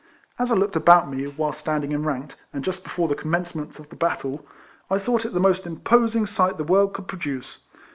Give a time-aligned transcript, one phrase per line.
[0.39, 3.95] As 1 looked about me, whilst standing enranked, and just before the commencement of the
[3.95, 4.43] battle,
[4.89, 7.59] I thought it the most imposing sight the world could produce.